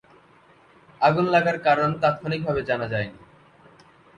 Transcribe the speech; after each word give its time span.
আগুন 1.01 1.25
লাগার 1.29 1.57
কারণ 1.59 1.89
তাৎক্ষণিকভাবে 2.01 2.61
জানা 2.69 2.87
যায়নি। 2.87 3.19